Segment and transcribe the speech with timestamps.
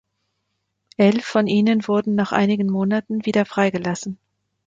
[0.97, 4.17] Elf von ihnen wurden nach einigen Monaten wieder freigelassen.